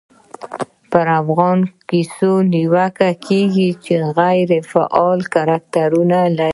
[0.91, 6.49] پرا فغانۍ کیسو دا نیوکه کېږي، چي غیري فعاله کرکټرونه لري.